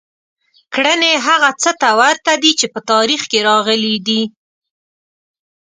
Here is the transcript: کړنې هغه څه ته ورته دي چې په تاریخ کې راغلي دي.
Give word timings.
کړنې 0.73 1.13
هغه 1.27 1.49
څه 1.61 1.71
ته 1.81 1.89
ورته 2.01 2.31
دي 2.43 2.51
چې 2.59 2.65
په 2.73 2.79
تاریخ 2.91 3.21
کې 3.31 3.39
راغلي 3.49 3.95
دي. 4.07 4.21